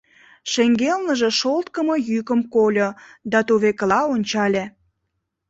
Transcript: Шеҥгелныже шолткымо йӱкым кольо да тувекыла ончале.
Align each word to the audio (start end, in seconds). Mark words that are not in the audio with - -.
Шеҥгелныже 0.51 1.29
шолткымо 1.39 1.95
йӱкым 2.09 2.41
кольо 2.53 2.89
да 3.31 3.39
тувекыла 3.47 3.99
ончале. 4.13 4.63